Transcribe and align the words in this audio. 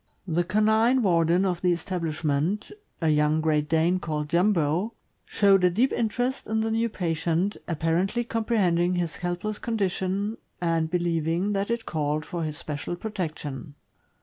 The 0.27 0.43
canine 0.43 1.03
warden 1.03 1.45
of 1.45 1.61
the 1.61 1.71
establishment— 1.71 2.71
a 3.03 3.09
young 3.09 3.39
Great 3.39 3.69
Dane, 3.69 3.99
called 3.99 4.29
Jumbo— 4.29 4.95
showed 5.25 5.63
a 5.63 5.69
deep 5.69 5.93
interest 5.93 6.47
in 6.47 6.61
the 6.61 6.71
new 6.71 6.89
patient, 6.89 7.57
apparently 7.67 8.23
comprehending 8.23 8.95
his 8.95 9.17
helpless 9.17 9.59
condition, 9.59 10.37
and 10.59 10.89
believing 10.89 11.53
that 11.53 11.69
it 11.69 11.85
called 11.85 12.25
for 12.25 12.41
his 12.43 12.57
special 12.57 12.95
protection. 12.95 13.75